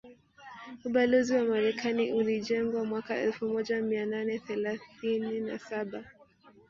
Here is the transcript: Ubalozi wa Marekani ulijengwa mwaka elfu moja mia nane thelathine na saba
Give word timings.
Ubalozi 0.85 1.33
wa 1.35 1.43
Marekani 1.43 2.13
ulijengwa 2.13 2.85
mwaka 2.85 3.15
elfu 3.17 3.45
moja 3.45 3.81
mia 3.81 4.05
nane 4.05 4.39
thelathine 4.39 5.39
na 5.39 5.59
saba 5.59 6.03